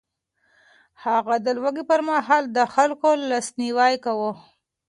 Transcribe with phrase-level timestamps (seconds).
[1.05, 4.31] هغه د لوږې پر مهال د خلکو لاسنيوی کاوه.